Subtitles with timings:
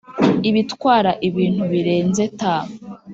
[0.49, 2.39] ibitwara ibintu birenze ,T